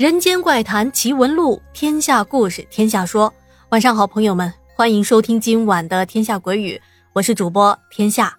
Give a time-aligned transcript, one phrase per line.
[0.00, 3.30] 人间怪谈奇闻录，天下故事天下说。
[3.68, 6.74] 晚上好，朋友们，欢迎收听今晚的《天下鬼语》，
[7.12, 8.38] 我是主播天下。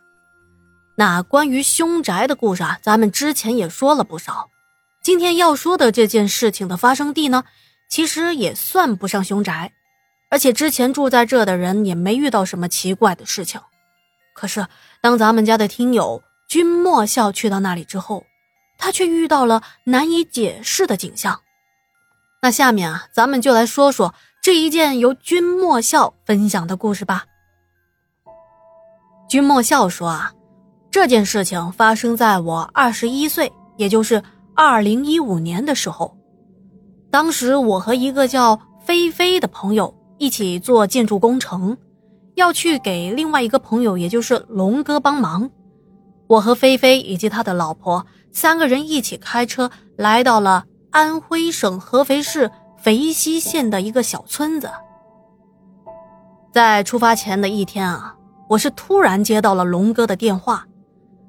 [0.96, 4.50] 那关于凶宅的故事啊，咱们之前也说了不少。
[5.04, 7.44] 今天要说的这件事情的发生地呢，
[7.88, 9.72] 其实也算不上凶宅，
[10.32, 13.62] 而且之前住在这的人也没遇到什么奇怪的事情。
[14.34, 14.66] 可是
[15.00, 18.26] 当咱们家的听友君莫笑去到那里之后，
[18.80, 21.40] 他却遇到了难以解释的景象。
[22.44, 27.26] 那下面啊，咱们就来说说这一件由君莫笑分享的故事吧。
[29.30, 30.34] 君莫笑说啊，
[30.90, 34.24] 这件事情发生在我二十一岁，也就是
[34.56, 36.18] 二零一五年的时候。
[37.12, 41.78] 当时我和一个叫菲菲的朋友一起做建筑工程，
[42.34, 45.52] 要去给另外一个朋友，也就是龙哥帮忙。
[46.26, 50.66] 我和菲菲以及他的老婆三个人一起开车来到了。
[50.92, 54.70] 安徽省合肥市肥西县的一个小村子，
[56.52, 58.14] 在出发前的一天啊，
[58.50, 60.66] 我是突然接到了龙哥的电话，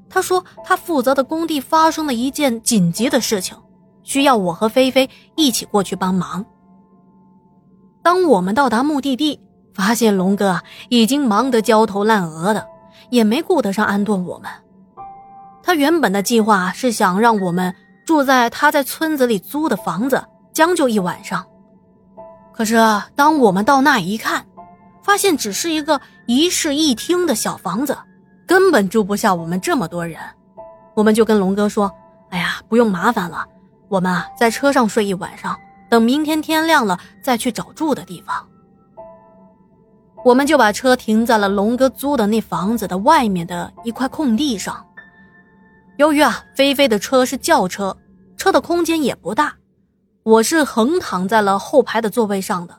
[0.08, 3.56] 他说他负责的工地发生了一件紧急的事情，
[4.02, 6.44] 需要我和菲菲一起过去帮忙。
[8.02, 9.40] 当我们到达目的地，
[9.74, 12.66] 发现龙哥已经忙得焦头烂额的，
[13.10, 14.50] 也没顾得上安顿我们。
[15.62, 17.72] 他原本的计划是想让我们。
[18.04, 21.44] 住在他在村子里租的房子，将就一晚上。
[22.52, 22.76] 可是
[23.14, 24.44] 当我们到那一看，
[25.02, 27.96] 发现只是一个一室一厅的小房子，
[28.46, 30.18] 根本住不下我们这么多人。
[30.94, 31.90] 我们就跟龙哥说
[32.30, 33.44] ：“哎呀，不用麻烦了，
[33.88, 35.56] 我们啊在车上睡一晚上，
[35.88, 38.46] 等明天天亮了再去找住的地方。”
[40.24, 44.86] 我们就把车停在了龙哥租的那房子的外面的一块空地上。
[45.98, 47.96] 由于啊，菲菲的车是轿车，
[48.36, 49.54] 车的空间也不大，
[50.22, 52.74] 我是横躺在了后排的座位上的，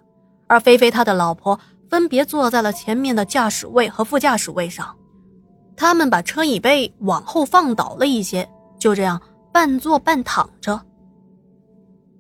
[0.47, 1.59] 而菲菲她的老婆
[1.89, 4.95] 分别坐在了前面的驾驶位和副驾驶位上，
[5.75, 10.81] 他们把车椅背往后放倒了一些，就这样半坐半躺着。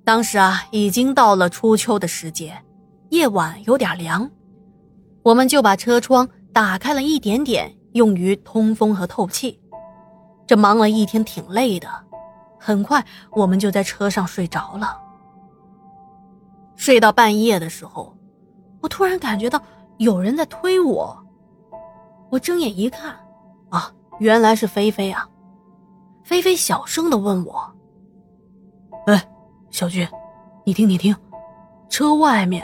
[0.05, 2.55] 当时啊，已经到了初秋的时节，
[3.09, 4.29] 夜晚有点凉，
[5.23, 9.59] 我们就把车窗打开了一点点，用于通风和透气。
[10.53, 11.89] 这忙了一天，挺累的。
[12.59, 15.01] 很快，我们就在车上睡着了。
[16.75, 18.15] 睡到半夜的时候，
[18.79, 19.59] 我突然感觉到
[19.97, 21.17] 有人在推我。
[22.29, 23.15] 我睁眼一看，
[23.69, 25.27] 啊，原来是菲菲啊！
[26.23, 27.73] 菲菲小声的问我
[29.09, 29.27] ：“哎，
[29.71, 30.07] 小军，
[30.67, 31.15] 你听，你听，
[31.89, 32.63] 车外面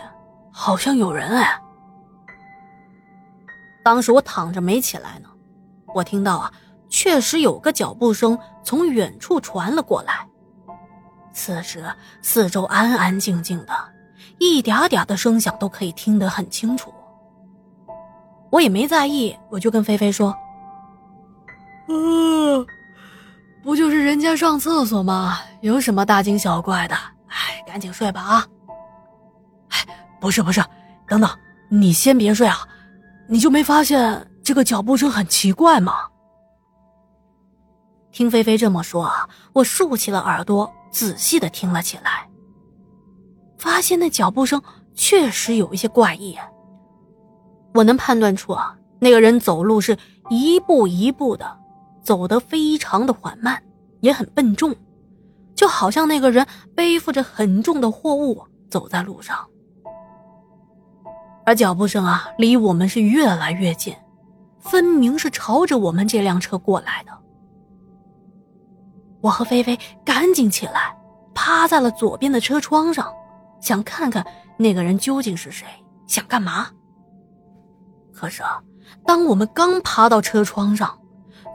[0.52, 1.60] 好像有人哎。”
[3.84, 5.30] 当时我躺着没起来呢，
[5.96, 6.54] 我听到啊。
[7.02, 10.28] 确实有个脚步声从远处传了过来。
[11.32, 11.82] 此时
[12.22, 13.72] 四周安安静静的，
[14.38, 16.94] 一点点的声响都可以听得很清楚。
[18.50, 20.36] 我也没在意，我就跟菲菲说
[21.88, 22.68] ：“嗯，
[23.64, 25.40] 不就是人家上厕所吗？
[25.62, 26.96] 有什么大惊小怪的？
[27.28, 28.48] 哎，赶紧睡吧啊！
[29.70, 29.78] 哎，
[30.20, 30.62] 不是不是，
[31.08, 31.30] 等等，
[31.70, 32.68] 你先别睡啊！
[33.26, 35.94] 你就没发现这个脚步声很奇怪吗？”
[38.12, 39.12] 听菲菲这么说，
[39.54, 42.28] 我竖起了耳朵，仔细的听了起来。
[43.58, 44.62] 发现那脚步声
[44.94, 46.38] 确实有一些怪异。
[47.74, 49.98] 我能判断出啊，那个人走路是
[50.30, 51.58] 一步一步的，
[52.02, 53.62] 走得非常的缓慢，
[54.02, 54.76] 也很笨重，
[55.56, 56.46] 就好像那个人
[56.76, 59.46] 背负着很重的货物走在路上。
[61.46, 63.96] 而脚步声啊，离我们是越来越近，
[64.60, 67.19] 分明是朝着我们这辆车过来的。
[69.22, 70.96] 我和菲菲赶紧起来，
[71.34, 73.14] 趴在了左边的车窗上，
[73.62, 74.26] 想看看
[74.58, 75.66] 那个人究竟是谁，
[76.08, 76.68] 想干嘛。
[78.14, 78.44] 可是，
[79.06, 81.00] 当我们刚爬到车窗上，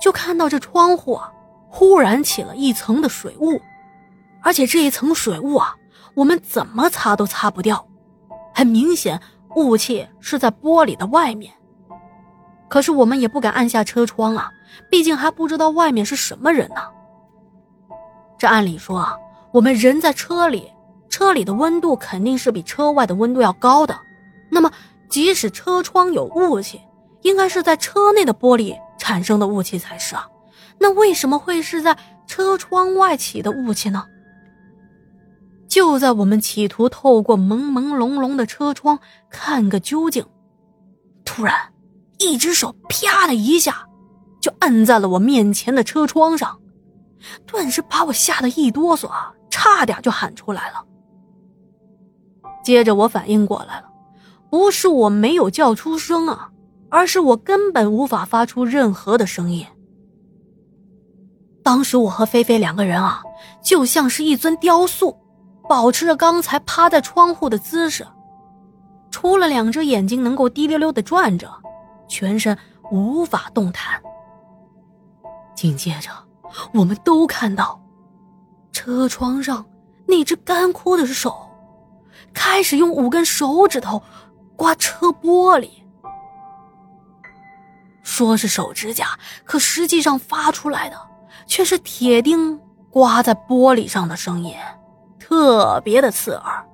[0.01, 1.33] 就看到这窗户啊，
[1.69, 3.61] 忽然起了一层的水雾，
[4.43, 5.75] 而且这一层水雾啊，
[6.15, 7.87] 我们怎么擦都擦不掉，
[8.55, 9.21] 很明显
[9.57, 11.53] 雾气是在玻璃的外面。
[12.69, 14.51] 可是我们也不敢按下车窗啊，
[14.91, 16.83] 毕竟还不知道外面是什么人呢。
[18.45, 19.17] 这按理说啊，
[19.53, 20.71] 我们人在车里，
[21.09, 23.99] 车里的温度肯定是比车外的温度要高的。
[24.51, 24.71] 那么，
[25.09, 26.79] 即使车窗有雾气，
[27.23, 30.29] 应该是在车内的玻璃产生的雾气才是啊。
[30.79, 31.97] 那为什么会是在
[32.27, 34.05] 车窗外起的雾气呢？
[35.67, 38.99] 就在我们企图透过朦朦胧胧的车窗
[39.31, 40.23] 看个究竟，
[41.25, 41.73] 突然，
[42.19, 43.87] 一只手啪的一下，
[44.39, 46.59] 就按在了我面前的车窗上。
[47.47, 49.11] 顿时把我吓得一哆嗦，
[49.51, 50.85] 差点就喊出来了。
[52.63, 53.89] 接着我反应过来了，
[54.51, 56.51] 不是我没有叫出声啊，
[56.89, 59.67] 而是我根本无法发出任何的声音。
[61.63, 63.23] 当时我和菲菲两个人啊，
[63.63, 65.17] 就像是一尊雕塑，
[65.69, 68.07] 保持着刚才趴在窗户的姿势，
[69.11, 71.51] 除了两只眼睛能够滴溜溜的转着，
[72.07, 72.57] 全身
[72.91, 74.01] 无法动弹。
[75.55, 76.11] 紧接着，
[76.73, 77.81] 我们都看到
[78.73, 79.65] 车窗上
[80.07, 81.49] 那只干枯的手，
[82.33, 84.03] 开始用五根手指头
[84.57, 85.71] 刮车玻璃。
[88.03, 90.97] 说是手指甲，可实际上发出来的。
[91.47, 92.59] 却是铁钉
[92.89, 94.57] 刮在玻璃上的声音，
[95.19, 96.65] 特别的刺耳，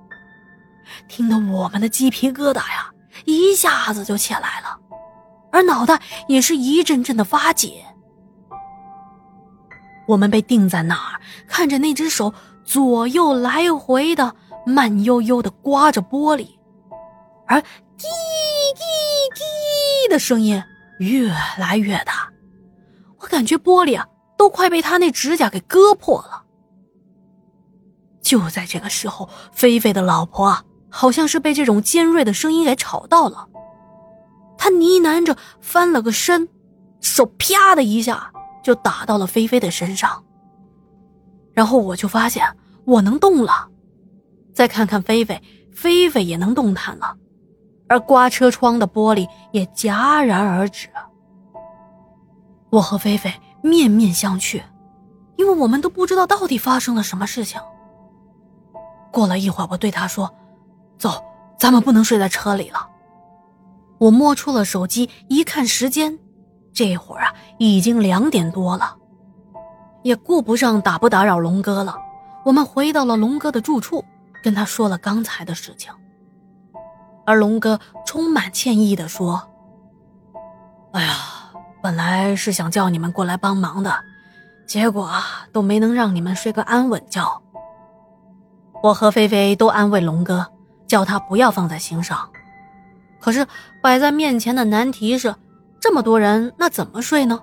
[1.09, 2.89] 听得我们的鸡皮疙瘩呀
[3.25, 4.79] 一下子就起来了，
[5.51, 7.83] 而脑袋也是一阵阵的发紧。
[10.07, 12.33] 我们被定在那儿，看着那只手
[12.63, 16.47] 左右来回的慢悠悠的刮着玻璃，
[17.47, 17.61] 而
[17.97, 18.07] “滴
[18.75, 18.83] 滴
[19.35, 19.43] 滴”
[20.09, 20.63] 的声音
[20.99, 22.29] 越来越大，
[23.19, 24.07] 我感觉玻璃啊。
[24.37, 26.45] 都快被他那指甲给割破了。
[28.23, 33.47] 就在这个时候，菲菲的老婆啊，好像是被这种尖锐的声音给吵到了，
[34.57, 36.49] 他呢喃着翻了个身，
[37.01, 40.23] 手啪的一下就打到了菲菲的身上。
[41.53, 42.45] 然后我就发现
[42.85, 43.69] 我能动了，
[44.53, 45.41] 再看看菲菲，
[45.71, 47.15] 菲菲也能动弹了，
[47.87, 50.87] 而刮车窗的玻璃也戛然而止。
[52.69, 53.33] 我和菲菲。
[53.63, 54.59] 面面相觑，
[55.35, 57.61] 因为我们都不知道到底发生了什么事情。
[59.11, 60.33] 过了一会儿，我对他说
[60.97, 61.23] ：“走，
[61.59, 62.89] 咱们不能睡在车里了。”
[64.01, 66.17] 我摸出了手机，一看时间，
[66.73, 68.95] 这会儿啊已经两点多了，
[70.03, 71.97] 也顾不上打不打扰龙哥了。
[72.45, 74.03] 我们回到了龙哥的住处，
[74.43, 75.91] 跟他说了刚才的事情。
[77.25, 79.49] 而龙哥充满歉意的说
[80.93, 81.15] ：“哎呀。”
[81.83, 83.91] 本来是想叫你们过来帮忙的，
[84.67, 85.11] 结果
[85.51, 87.41] 都没能让你们睡个安稳觉。
[88.83, 90.45] 我和菲菲都安慰龙哥，
[90.85, 92.29] 叫他不要放在心上。
[93.19, 93.47] 可是
[93.81, 95.33] 摆在面前的难题是，
[95.81, 97.37] 这么多人，那怎么睡呢？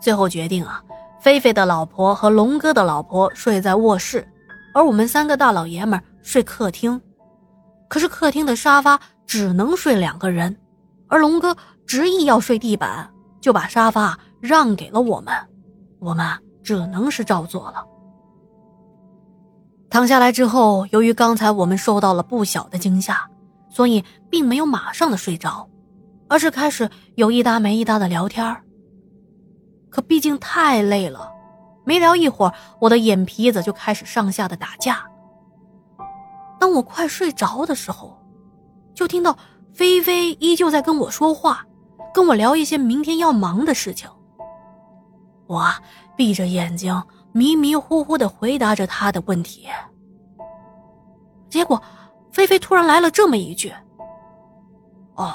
[0.00, 0.80] 最后决定啊，
[1.18, 4.24] 菲菲的老婆和龙哥的老婆睡在卧室，
[4.72, 7.00] 而我们三个大老爷们睡客厅。
[7.88, 10.56] 可是客厅的沙发只能睡两个人，
[11.08, 11.56] 而龙哥。
[11.86, 13.08] 执意要睡地板，
[13.40, 15.32] 就把沙发让给了我们，
[16.00, 16.26] 我们
[16.64, 17.86] 只能是照做了。
[19.88, 23.30] 躺下来之后，由于刚才我们受到了不小的惊吓，
[23.70, 25.68] 所以并没有马上的睡着，
[26.28, 28.56] 而是开始有一搭没一搭的聊天
[29.90, 31.32] 可毕竟太累了，
[31.84, 35.04] 没聊一会儿，我的眼皮子就开始上下的打架。
[36.58, 38.18] 当我快睡着的时候，
[38.94, 39.36] 就听到
[39.72, 41.64] 菲菲依旧在跟我说话。
[42.14, 44.08] 跟我聊一些明天要忙的事情。
[45.46, 45.62] 我
[46.16, 47.02] 闭着眼睛，
[47.32, 49.68] 迷迷糊糊的回答着他的问题。
[51.50, 51.82] 结果，
[52.32, 53.70] 菲菲突然来了这么一句
[55.16, 55.30] ：“哦，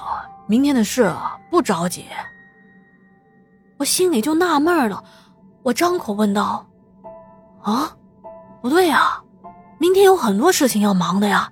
[0.52, 1.10] 明天的事
[1.50, 2.06] 不着急。”
[3.80, 5.02] 我心里就纳闷了，
[5.64, 6.68] 我张口问道
[7.64, 7.96] ：“啊，
[8.62, 9.18] 不对呀，
[9.80, 11.50] 明天有很多事情要忙的呀，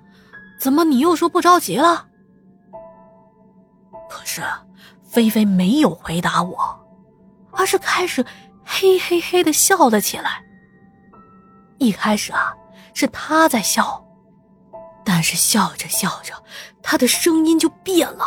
[0.60, 2.06] 怎么你又说不着急了？”
[4.10, 4.42] 可是。
[5.02, 6.56] 菲菲没有回答我，
[7.50, 8.24] 而是开始
[8.64, 10.40] 嘿嘿嘿的笑了起来。
[11.78, 12.54] 一开始啊，
[12.94, 14.00] 是他在笑，
[15.04, 16.32] 但是笑着笑着，
[16.80, 18.24] 他的声音就变了。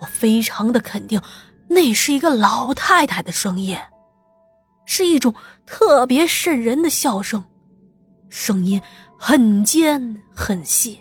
[0.00, 1.20] 我非常的肯定，
[1.68, 3.76] 那是一个老太太的声音，
[4.86, 5.34] 是一种
[5.66, 7.44] 特别瘆人的笑声，
[8.28, 8.80] 声音
[9.18, 11.00] 很尖很细，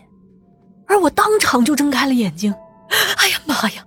[0.85, 2.53] 而我当场就睁开了眼睛。
[3.17, 3.85] 哎呀妈呀！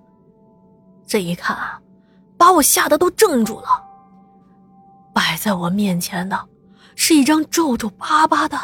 [1.06, 1.80] 这一看啊，
[2.38, 3.68] 把我吓得都怔住了。
[5.12, 6.48] 摆在我面前的，
[6.96, 8.58] 是一张皱皱巴巴的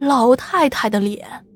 [0.00, 1.46] 老太太的脸。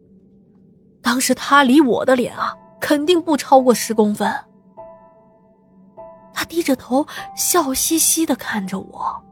[1.02, 4.32] 当时她离我的脸啊，肯定不超过十公分。
[6.32, 9.24] 他低着头，笑嘻嘻的看着我，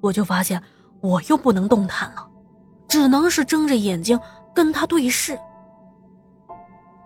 [0.00, 0.62] 我就发现
[1.00, 2.28] 我又不能动弹了，
[2.88, 4.18] 只能是睁着眼睛
[4.54, 5.38] 跟他对视。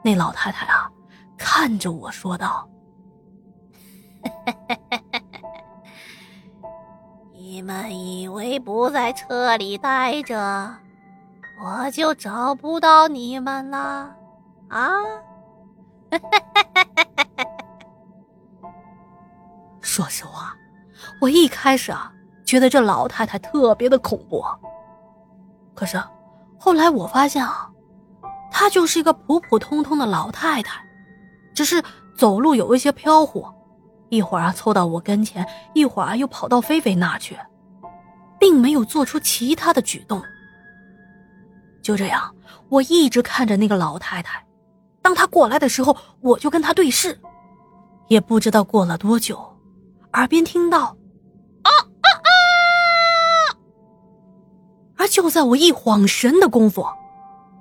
[0.05, 0.91] 那老太太啊，
[1.37, 2.69] 看着我说道。
[7.33, 10.75] 你们以为不在车里待着，
[11.63, 14.15] 我就找不到你们了
[14.69, 14.91] 啊？
[19.81, 20.55] 说实话，
[21.21, 22.13] 我一开始啊，
[22.45, 24.45] 觉得这老太太特别的恐怖。
[25.75, 26.01] 可是
[26.59, 27.69] 后来我发现啊，
[28.51, 30.83] 她就是一个普普通通的老太太，
[31.55, 31.83] 只是
[32.17, 33.47] 走路有一些飘忽，
[34.11, 37.37] 一会儿啊凑到我跟前，一会儿又跑到菲菲那去，
[38.39, 40.23] 并没有做出其他的举动。
[41.83, 42.35] 就这样，
[42.69, 44.45] 我一直看着那个老太太，
[45.03, 47.21] 当他过来的时候，我就跟他对视，
[48.09, 49.59] 也不知道过了多久，
[50.13, 50.97] 耳边听到。
[51.63, 52.31] 啊啊啊
[54.97, 56.87] 而就在我一晃神的功夫，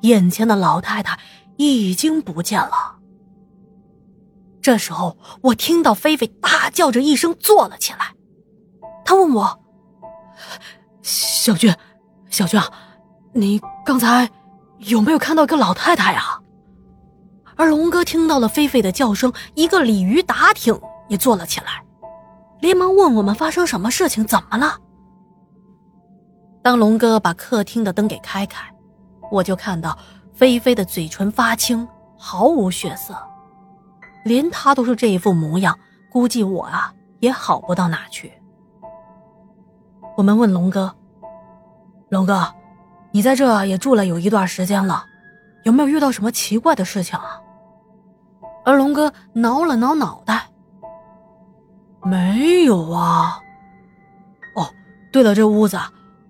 [0.01, 1.19] 眼前的老太太
[1.57, 2.95] 已经不见了。
[4.61, 8.13] 这时候，我听到菲菲大叫着一声坐了起来，
[9.03, 9.59] 她问我
[11.01, 11.75] ：“小军，
[12.29, 12.71] 小军啊，
[13.33, 14.29] 你刚才
[14.77, 16.39] 有没有看到一个老太太啊？”
[17.61, 20.75] 而龙哥听到了菲菲的叫声，一个鲤鱼打挺
[21.07, 21.83] 也坐了起来，
[22.59, 24.79] 连忙问我们发生什么事情，怎么了？
[26.63, 28.65] 当龙哥把客厅的灯给开开，
[29.29, 29.95] 我就看到
[30.33, 31.87] 菲菲的嘴唇发青，
[32.17, 33.15] 毫无血色，
[34.25, 35.77] 连她都是这一副模样，
[36.11, 38.33] 估计我啊也好不到哪去。
[40.17, 40.91] 我们问龙哥
[42.09, 42.51] ：“龙哥，
[43.11, 45.05] 你在这也住了有一段时间了，
[45.61, 47.39] 有没有遇到什么奇怪的事情啊？”
[48.63, 50.49] 而龙哥挠了挠脑袋
[52.03, 53.39] ：“没有啊。
[54.55, 54.69] 哦，
[55.11, 55.79] 对了，这屋子。”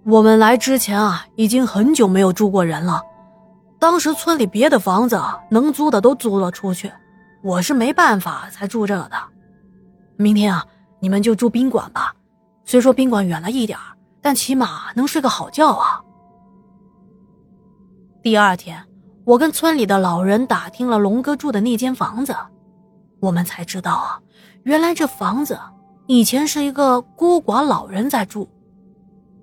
[0.03, 3.03] 我们来之前啊，已经很久没有住过人了。
[3.77, 5.21] 当时村里别的房子
[5.51, 6.91] 能租的都租了出去，
[7.43, 9.11] 我是没办法才住这的。
[10.17, 10.65] 明天啊，
[10.99, 12.15] 你们就住宾馆吧。
[12.65, 13.77] 虽说宾馆远了一点
[14.21, 16.01] 但起码能睡个好觉啊。
[18.23, 18.83] 第二天，
[19.31, 22.35] 我跟村里的老人打听了龙哥住的那间房子，
[23.21, 24.19] 我们才知道啊，
[24.63, 25.57] 原来这房子
[26.05, 28.49] 以前是一个孤寡老人在住。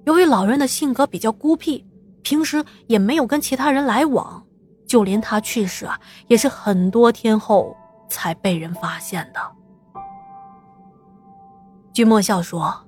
[0.04, 1.87] 由于老人的性格比较孤僻，
[2.23, 4.45] 平时也没有跟其他人来往，
[4.87, 7.75] 就连他去世啊，也是很多天后
[8.11, 9.40] 才被人发现的。
[11.95, 12.78] 君莫笑说：“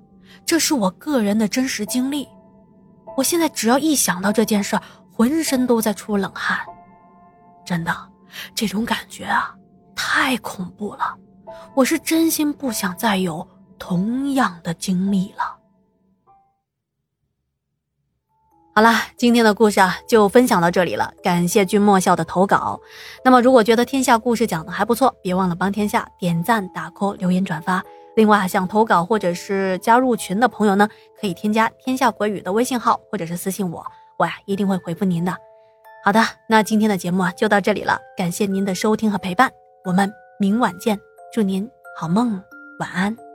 [0.44, 2.28] 这是我个人的真实经历，
[3.16, 4.78] 我现在只要一想到这件事
[5.10, 6.58] 浑身都在出冷汗。
[7.70, 7.96] 真的，
[8.52, 9.54] 这种感觉啊，
[9.94, 11.16] 太恐怖了，
[11.72, 13.46] 我是真心不想再有
[13.78, 15.56] 同样的经历了。”
[18.74, 21.14] 好了，今天的故事啊就分享到这里了。
[21.22, 22.80] 感谢君莫笑的投稿。
[23.24, 27.80] 那么，如果觉得天下故事讲的还不错，别忘了帮天下点赞、打 call、留言、转发。
[28.16, 30.88] 另外，想投稿或者是加入群的朋友呢，
[31.20, 33.86] 可以添加天下鬼语的微信号，或者是私信我，
[34.18, 35.32] 我呀一定会回复您的。
[36.02, 39.52] 好的，那今天的节目啊就到这里了，感谢您的收听和陪伴，
[39.84, 40.98] 我们明晚见，
[41.32, 42.42] 祝您好梦，
[42.78, 43.29] 晚安。